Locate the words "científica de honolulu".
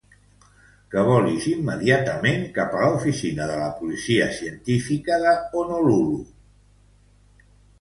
4.41-6.17